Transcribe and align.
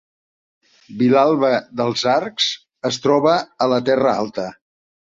Vilalba 1.01 1.51
dels 1.83 2.07
Arcs 2.17 2.49
es 2.93 3.01
troba 3.07 3.39
a 3.69 3.73
la 3.75 3.83
Terra 3.93 4.21
Alta 4.27 4.53